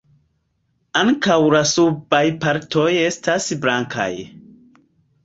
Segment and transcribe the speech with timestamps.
[1.01, 4.09] Ankaŭ la subaj partoj estas blankaj.